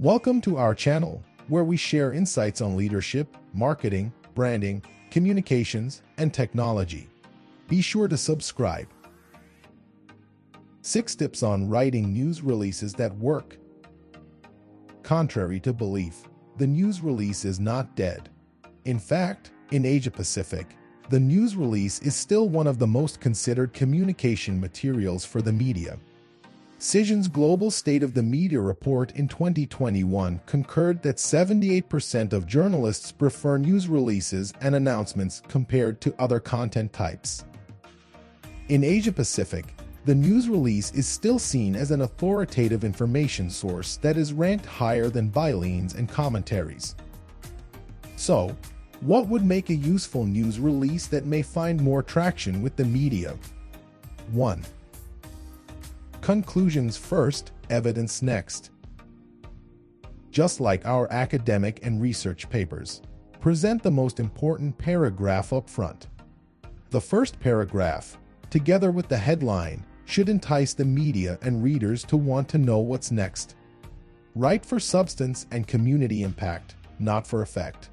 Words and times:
Welcome 0.00 0.40
to 0.42 0.56
our 0.56 0.74
channel, 0.74 1.22
where 1.48 1.62
we 1.62 1.76
share 1.76 2.14
insights 2.14 2.62
on 2.62 2.74
leadership, 2.74 3.36
marketing, 3.52 4.14
branding, 4.34 4.82
communications, 5.10 6.00
and 6.16 6.32
technology. 6.32 7.10
Be 7.68 7.82
sure 7.82 8.08
to 8.08 8.16
subscribe. 8.16 8.88
6 10.80 11.14
Tips 11.16 11.42
on 11.42 11.68
Writing 11.68 12.14
News 12.14 12.40
Releases 12.40 12.94
That 12.94 13.14
Work 13.18 13.58
Contrary 15.02 15.60
to 15.60 15.74
belief, 15.74 16.22
the 16.56 16.66
news 16.66 17.02
release 17.02 17.44
is 17.44 17.60
not 17.60 17.94
dead. 17.94 18.30
In 18.86 18.98
fact, 18.98 19.50
in 19.70 19.84
Asia 19.84 20.10
Pacific, 20.10 20.78
the 21.10 21.20
news 21.20 21.56
release 21.56 21.98
is 21.98 22.16
still 22.16 22.48
one 22.48 22.66
of 22.66 22.78
the 22.78 22.86
most 22.86 23.20
considered 23.20 23.74
communication 23.74 24.58
materials 24.58 25.26
for 25.26 25.42
the 25.42 25.52
media. 25.52 25.98
Cision's 26.82 27.28
Global 27.28 27.70
State 27.70 28.02
of 28.02 28.14
the 28.14 28.22
Media 28.22 28.58
report 28.58 29.12
in 29.12 29.28
2021 29.28 30.40
concurred 30.46 31.02
that 31.02 31.16
78% 31.16 32.32
of 32.32 32.46
journalists 32.46 33.12
prefer 33.12 33.58
news 33.58 33.86
releases 33.86 34.54
and 34.62 34.74
announcements 34.74 35.42
compared 35.46 36.00
to 36.00 36.14
other 36.18 36.40
content 36.40 36.90
types. 36.90 37.44
In 38.70 38.82
Asia 38.82 39.12
Pacific, 39.12 39.74
the 40.06 40.14
news 40.14 40.48
release 40.48 40.90
is 40.92 41.06
still 41.06 41.38
seen 41.38 41.76
as 41.76 41.90
an 41.90 42.00
authoritative 42.00 42.82
information 42.82 43.50
source 43.50 43.98
that 43.98 44.16
is 44.16 44.32
ranked 44.32 44.64
higher 44.64 45.10
than 45.10 45.30
bylines 45.30 45.98
and 45.98 46.08
commentaries. 46.08 46.96
So, 48.16 48.56
what 49.02 49.28
would 49.28 49.44
make 49.44 49.68
a 49.68 49.74
useful 49.74 50.24
news 50.24 50.58
release 50.58 51.08
that 51.08 51.26
may 51.26 51.42
find 51.42 51.78
more 51.78 52.02
traction 52.02 52.62
with 52.62 52.76
the 52.76 52.86
media? 52.86 53.36
1. 54.32 54.64
Conclusions 56.30 56.96
first, 56.96 57.50
evidence 57.70 58.22
next. 58.22 58.70
Just 60.30 60.60
like 60.60 60.86
our 60.86 61.12
academic 61.12 61.84
and 61.84 62.00
research 62.00 62.48
papers, 62.48 63.02
present 63.40 63.82
the 63.82 63.90
most 63.90 64.20
important 64.20 64.78
paragraph 64.78 65.52
up 65.52 65.68
front. 65.68 66.06
The 66.90 67.00
first 67.00 67.40
paragraph, 67.40 68.16
together 68.48 68.92
with 68.92 69.08
the 69.08 69.18
headline, 69.18 69.84
should 70.04 70.28
entice 70.28 70.72
the 70.72 70.84
media 70.84 71.36
and 71.42 71.64
readers 71.64 72.04
to 72.04 72.16
want 72.16 72.48
to 72.50 72.58
know 72.58 72.78
what's 72.78 73.10
next. 73.10 73.56
Write 74.36 74.64
for 74.64 74.78
substance 74.78 75.48
and 75.50 75.66
community 75.66 76.22
impact, 76.22 76.76
not 77.00 77.26
for 77.26 77.42
effect. 77.42 77.90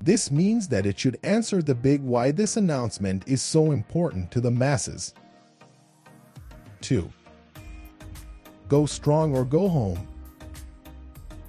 This 0.00 0.30
means 0.30 0.68
that 0.68 0.86
it 0.86 0.96
should 0.96 1.18
answer 1.24 1.60
the 1.60 1.74
big 1.74 2.02
why 2.02 2.30
this 2.30 2.56
announcement 2.56 3.26
is 3.26 3.42
so 3.42 3.72
important 3.72 4.30
to 4.30 4.40
the 4.40 4.52
masses. 4.52 5.12
2. 6.82 7.12
Go 8.72 8.86
strong 8.86 9.36
or 9.36 9.44
go 9.44 9.68
home. 9.68 10.08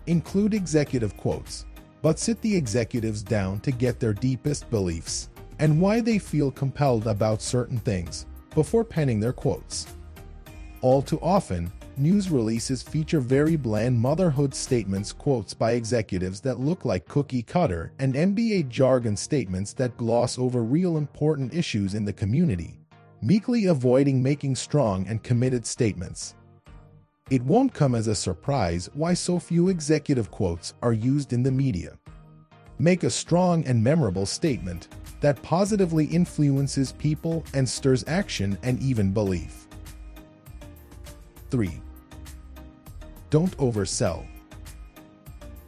Include 0.08 0.54
executive 0.54 1.16
quotes, 1.16 1.66
but 2.02 2.20
sit 2.20 2.42
the 2.42 2.54
executives 2.54 3.24
down 3.24 3.62
to 3.62 3.72
get 3.72 3.98
their 3.98 4.12
deepest 4.12 4.70
beliefs 4.70 5.30
and 5.60 5.80
why 5.80 6.02
they 6.02 6.20
feel 6.20 6.52
compelled 6.52 7.08
about 7.08 7.42
certain 7.42 7.78
things 7.78 8.26
before 8.54 8.84
penning 8.84 9.22
their 9.22 9.32
quotes. 9.32 9.88
All 10.82 11.02
too 11.02 11.18
often, 11.22 11.72
news 11.96 12.30
releases 12.30 12.84
feature 12.84 13.22
very 13.22 13.56
bland 13.56 13.98
motherhood 13.98 14.54
statements 14.54 15.14
quotes 15.14 15.54
by 15.54 15.72
executives 15.72 16.42
that 16.42 16.60
look 16.60 16.84
like 16.84 17.08
cookie 17.08 17.42
cutter 17.42 17.94
and 18.00 18.16
MBA 18.16 18.68
jargon 18.68 19.16
statements 19.16 19.72
that 19.76 19.96
gloss 19.96 20.38
over 20.38 20.62
real 20.62 20.98
important 20.98 21.54
issues 21.54 21.94
in 21.94 22.04
the 22.04 22.12
community, 22.12 22.82
meekly 23.22 23.68
avoiding 23.68 24.22
making 24.22 24.58
strong 24.58 25.08
and 25.08 25.24
committed 25.24 25.66
statements. 25.66 26.36
It 27.30 27.42
won't 27.44 27.74
come 27.74 27.96
as 27.96 28.08
a 28.08 28.16
surprise 28.16 28.90
why 28.94 29.14
so 29.14 29.40
few 29.40 29.70
executive 29.70 30.30
quotes 30.30 30.74
are 30.82 30.92
used 30.92 31.32
in 31.32 31.42
the 31.42 31.52
media. 31.52 31.98
Make 32.80 33.04
a 33.04 33.10
strong 33.10 33.64
and 33.64 33.82
memorable 33.82 34.26
statement 34.26 34.90
that 35.22 35.42
positively 35.42 36.06
influences 36.06 36.92
people 36.92 37.46
and 37.54 37.68
stirs 37.68 38.04
action 38.08 38.58
and 38.62 38.78
even 38.82 39.14
belief. 39.14 39.68
3. 41.50 41.72
Don't 43.30 43.56
oversell. 43.58 44.26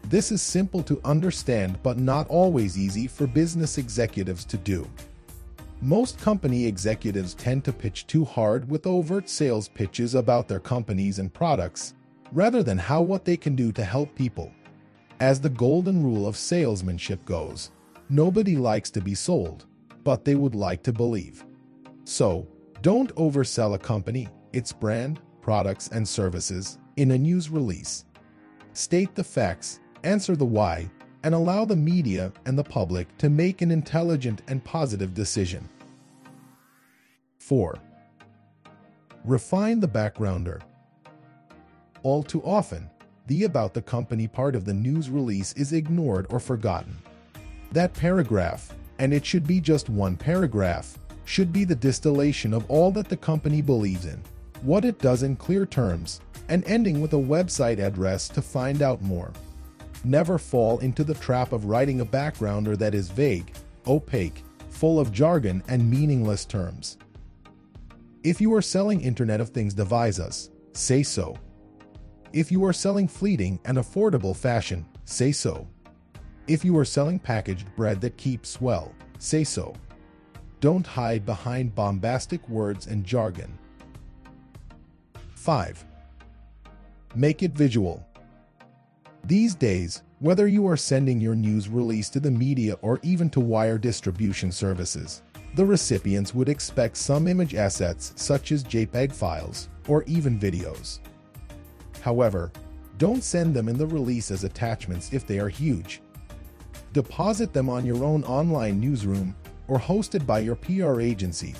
This 0.03 0.33
is 0.33 0.41
simple 0.41 0.83
to 0.83 0.99
understand 1.05 1.81
but 1.81 1.97
not 1.97 2.27
always 2.27 2.77
easy 2.77 3.07
for 3.07 3.27
business 3.27 3.77
executives 3.77 4.43
to 4.45 4.57
do. 4.57 4.85
Most 5.85 6.17
company 6.17 6.65
executives 6.65 7.35
tend 7.35 7.63
to 7.65 7.71
pitch 7.71 8.07
too 8.07 8.25
hard 8.25 8.67
with 8.67 8.87
overt 8.87 9.29
sales 9.29 9.67
pitches 9.67 10.15
about 10.15 10.47
their 10.47 10.59
companies 10.59 11.19
and 11.19 11.31
products, 11.31 11.93
rather 12.31 12.63
than 12.63 12.79
how 12.79 13.03
what 13.03 13.23
they 13.23 13.37
can 13.37 13.55
do 13.55 13.71
to 13.73 13.85
help 13.85 14.15
people. 14.15 14.51
As 15.19 15.39
the 15.39 15.47
golden 15.47 16.01
rule 16.01 16.27
of 16.27 16.35
salesmanship 16.35 17.23
goes, 17.23 17.69
nobody 18.09 18.55
likes 18.55 18.89
to 18.89 18.99
be 18.99 19.13
sold, 19.13 19.67
but 20.03 20.25
they 20.25 20.33
would 20.33 20.55
like 20.55 20.81
to 20.81 20.91
believe. 20.91 21.45
So, 22.03 22.47
don't 22.81 23.13
oversell 23.13 23.75
a 23.75 23.77
company, 23.77 24.27
its 24.53 24.73
brand, 24.73 25.21
products, 25.39 25.89
and 25.89 26.07
services 26.07 26.79
in 26.97 27.11
a 27.11 27.17
news 27.19 27.51
release. 27.51 28.05
State 28.73 29.13
the 29.13 29.23
facts, 29.23 29.81
answer 30.03 30.35
the 30.35 30.45
why, 30.45 30.89
and 31.21 31.35
allow 31.35 31.63
the 31.63 31.75
media 31.75 32.33
and 32.47 32.57
the 32.57 32.63
public 32.63 33.15
to 33.19 33.29
make 33.29 33.61
an 33.61 33.69
intelligent 33.69 34.41
and 34.47 34.63
positive 34.63 35.13
decision. 35.13 35.69
4. 37.45 37.77
Refine 39.23 39.79
the 39.79 39.87
backgrounder. 39.87 40.61
All 42.01 42.23
too 42.23 42.41
often, 42.41 42.89
the 43.27 43.43
about 43.43 43.75
the 43.75 43.83
company 43.83 44.27
part 44.27 44.55
of 44.55 44.65
the 44.65 44.73
news 44.73 45.11
release 45.11 45.53
is 45.53 45.71
ignored 45.71 46.25
or 46.31 46.39
forgotten. 46.39 46.97
That 47.71 47.93
paragraph, 47.93 48.73
and 48.97 49.13
it 49.13 49.23
should 49.23 49.45
be 49.45 49.61
just 49.61 49.89
one 49.89 50.17
paragraph, 50.17 50.97
should 51.25 51.53
be 51.53 51.65
the 51.65 51.75
distillation 51.75 52.51
of 52.51 52.67
all 52.67 52.89
that 52.93 53.09
the 53.09 53.17
company 53.17 53.61
believes 53.61 54.05
in, 54.05 54.23
what 54.63 54.83
it 54.83 54.97
does 54.97 55.21
in 55.21 55.35
clear 55.35 55.67
terms, 55.67 56.21
and 56.49 56.65
ending 56.65 56.99
with 56.99 57.13
a 57.13 57.15
website 57.15 57.77
address 57.77 58.27
to 58.29 58.41
find 58.41 58.81
out 58.81 59.03
more. 59.03 59.31
Never 60.03 60.39
fall 60.39 60.79
into 60.79 61.03
the 61.03 61.13
trap 61.13 61.51
of 61.51 61.65
writing 61.65 62.01
a 62.01 62.05
backgrounder 62.07 62.75
that 62.79 62.95
is 62.95 63.11
vague, 63.11 63.53
opaque, 63.85 64.41
full 64.71 64.99
of 64.99 65.11
jargon 65.11 65.61
and 65.67 65.87
meaningless 65.87 66.43
terms. 66.43 66.97
If 68.25 68.41
you 68.41 68.51
are 68.55 68.61
selling 68.61 69.01
Internet 69.01 69.39
of 69.39 69.49
Things 69.49 69.75
devices, 69.75 70.49
say 70.73 71.03
so. 71.03 71.37
If 72.33 72.51
you 72.51 72.65
are 72.65 72.73
selling 72.73 73.07
fleeting 73.07 73.59
and 73.65 73.77
affordable 73.77 74.35
fashion, 74.35 74.83
say 75.03 75.31
so. 75.31 75.67
If 76.47 76.65
you 76.65 76.75
are 76.79 76.85
selling 76.85 77.19
packaged 77.19 77.67
bread 77.75 78.01
that 78.01 78.17
keeps 78.17 78.59
well, 78.59 78.91
say 79.19 79.43
so. 79.43 79.75
Don't 80.59 80.87
hide 80.87 81.23
behind 81.23 81.75
bombastic 81.75 82.49
words 82.49 82.87
and 82.87 83.05
jargon. 83.05 83.59
5. 85.35 85.85
Make 87.13 87.43
it 87.43 87.51
visual. 87.51 88.03
These 89.23 89.53
days, 89.53 90.01
whether 90.17 90.47
you 90.47 90.67
are 90.67 90.77
sending 90.77 91.21
your 91.21 91.35
news 91.35 91.69
release 91.69 92.09
to 92.09 92.19
the 92.19 92.31
media 92.31 92.73
or 92.81 92.99
even 93.03 93.29
to 93.29 93.39
wire 93.39 93.77
distribution 93.77 94.51
services, 94.51 95.21
the 95.55 95.65
recipients 95.65 96.35
would 96.35 96.49
expect 96.49 96.97
some 96.97 97.29
image 97.29 97.55
assets 97.55 98.11
such 98.17 98.51
as 98.51 98.63
JPEG 98.63 99.13
files 99.13 99.69
or 99.87 100.03
even 100.03 100.37
videos. 100.37 100.99
However, 102.01 102.51
don't 102.97 103.23
send 103.23 103.53
them 103.53 103.69
in 103.69 103.77
the 103.77 103.87
release 103.87 104.31
as 104.31 104.43
attachments 104.43 105.13
if 105.13 105.25
they 105.25 105.39
are 105.39 105.49
huge. 105.49 106.01
Deposit 106.91 107.53
them 107.53 107.69
on 107.69 107.85
your 107.85 108.03
own 108.03 108.23
online 108.25 108.79
newsroom 108.79 109.33
or 109.69 109.79
hosted 109.79 110.25
by 110.25 110.39
your 110.39 110.55
PR 110.55 110.99
agency 110.99 111.55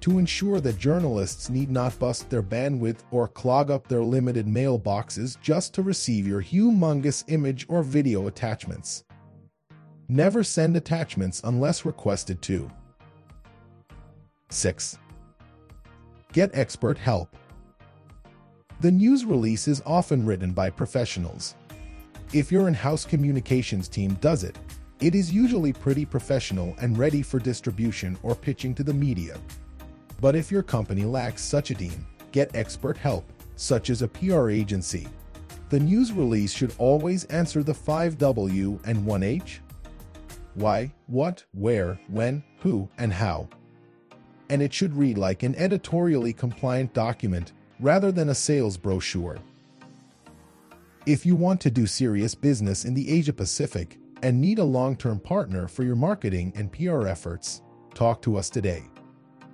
to 0.00 0.18
ensure 0.18 0.60
that 0.60 0.78
journalists 0.78 1.50
need 1.50 1.70
not 1.70 1.98
bust 1.98 2.30
their 2.30 2.42
bandwidth 2.42 3.00
or 3.10 3.28
clog 3.28 3.70
up 3.70 3.86
their 3.86 4.02
limited 4.02 4.46
mailboxes 4.46 5.38
just 5.40 5.74
to 5.74 5.82
receive 5.82 6.26
your 6.26 6.42
humongous 6.42 7.24
image 7.28 7.66
or 7.68 7.82
video 7.82 8.28
attachments. 8.28 9.04
Never 10.08 10.42
send 10.42 10.76
attachments 10.76 11.42
unless 11.44 11.84
requested 11.84 12.40
to. 12.42 12.70
6. 14.50 14.98
Get 16.32 16.50
expert 16.54 16.98
help. 16.98 17.36
The 18.80 18.90
news 18.90 19.24
release 19.24 19.68
is 19.68 19.82
often 19.86 20.24
written 20.24 20.52
by 20.52 20.70
professionals. 20.70 21.54
If 22.32 22.50
your 22.50 22.68
in-house 22.68 23.04
communications 23.04 23.88
team 23.88 24.14
does 24.14 24.44
it, 24.44 24.58
it 25.00 25.14
is 25.14 25.32
usually 25.32 25.72
pretty 25.72 26.04
professional 26.04 26.74
and 26.80 26.98
ready 26.98 27.22
for 27.22 27.38
distribution 27.38 28.18
or 28.22 28.34
pitching 28.34 28.74
to 28.74 28.84
the 28.84 28.94
media. 28.94 29.38
But 30.20 30.36
if 30.36 30.50
your 30.50 30.62
company 30.62 31.04
lacks 31.04 31.42
such 31.42 31.70
a 31.70 31.74
team, 31.74 32.06
get 32.32 32.54
expert 32.54 32.96
help, 32.96 33.24
such 33.56 33.90
as 33.90 34.02
a 34.02 34.08
PR 34.08 34.50
agency. 34.50 35.08
The 35.70 35.80
news 35.80 36.12
release 36.12 36.52
should 36.52 36.74
always 36.78 37.24
answer 37.26 37.62
the 37.62 37.72
5W 37.72 38.86
and 38.86 39.06
1H. 39.06 39.58
Why, 40.54 40.92
what, 41.06 41.44
where, 41.52 41.98
when, 42.08 42.42
who, 42.58 42.88
and 42.98 43.12
how. 43.12 43.48
And 44.50 44.60
it 44.60 44.74
should 44.74 44.96
read 44.96 45.16
like 45.16 45.42
an 45.42 45.54
editorially 45.54 46.34
compliant 46.34 46.92
document 46.92 47.52
rather 47.78 48.12
than 48.12 48.28
a 48.28 48.34
sales 48.34 48.76
brochure. 48.76 49.38
If 51.06 51.24
you 51.24 51.34
want 51.34 51.60
to 51.62 51.70
do 51.70 51.86
serious 51.86 52.34
business 52.34 52.84
in 52.84 52.92
the 52.92 53.10
Asia 53.10 53.32
Pacific 53.32 53.98
and 54.22 54.38
need 54.38 54.58
a 54.58 54.64
long-term 54.64 55.20
partner 55.20 55.66
for 55.66 55.82
your 55.84 55.96
marketing 55.96 56.52
and 56.56 56.70
PR 56.70 57.06
efforts, 57.06 57.62
talk 57.94 58.20
to 58.22 58.36
us 58.36 58.50
today. 58.50 58.82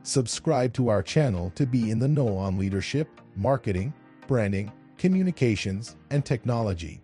Subscribe 0.02 0.72
to 0.72 0.88
our 0.88 1.02
channel 1.02 1.52
to 1.56 1.66
be 1.66 1.90
in 1.90 1.98
the 1.98 2.08
know 2.08 2.36
on 2.36 2.58
leadership, 2.58 3.08
marketing, 3.36 3.92
branding, 4.26 4.72
communications, 4.98 5.96
and 6.10 6.24
technology. 6.24 7.00